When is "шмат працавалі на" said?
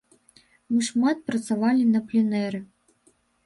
0.87-2.05